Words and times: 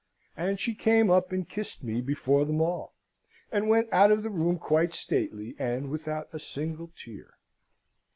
And 0.35 0.59
she 0.59 0.73
came 0.73 1.11
up 1.11 1.31
and 1.31 1.47
kissed 1.47 1.83
me 1.83 2.01
before 2.01 2.43
them 2.43 2.59
all, 2.59 2.95
and 3.51 3.69
went 3.69 3.87
out 3.93 4.11
of 4.11 4.23
the 4.23 4.31
room 4.31 4.57
quite 4.57 4.95
stately, 4.95 5.53
and 5.59 5.91
without 5.91 6.27
a 6.33 6.39
single 6.39 6.91
tear. 6.97 7.37